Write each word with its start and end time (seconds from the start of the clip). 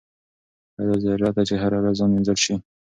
ایا 0.77 0.85
دا 0.89 0.95
ضروري 1.03 1.29
ده 1.35 1.43
چې 1.49 1.55
هره 1.63 1.77
ورځ 1.79 1.93
ځان 1.99 2.09
مینځل 2.13 2.37
شي؟ 2.43 2.55